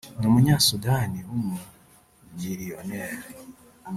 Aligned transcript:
ni 0.17 0.25
umunya-Sudani 0.29 1.19
w’umumiliyoneri 1.29 3.17